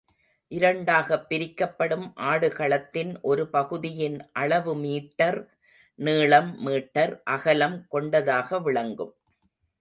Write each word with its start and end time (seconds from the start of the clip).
இரண்டாகப் 0.47 1.29
பிரிக்கப்படும் 1.29 2.13
ஆடுகளத்தின் 2.15 3.19
ஒரு 3.21 3.49
பகுதியின் 3.49 4.29
அளவு 4.31 4.75
மீட்டர் 4.75 5.55
நீளம் 5.95 6.61
மீட்டர் 6.61 7.21
அகலம் 7.23 7.85
கொண்டதாக 7.89 8.59
விளங்கும். 8.59 9.15